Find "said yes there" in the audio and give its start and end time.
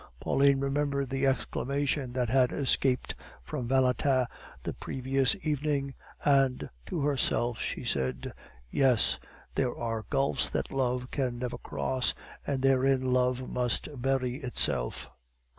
7.83-9.77